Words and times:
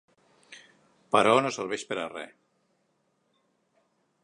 Però 1.15 1.35
no 1.43 1.51
serveix 1.59 1.85
per 1.91 1.99
a 2.05 2.07
res. 2.15 2.33